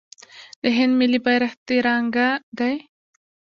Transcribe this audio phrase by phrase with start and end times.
[0.61, 2.75] د هند ملي بیرغ تیرانګه دی.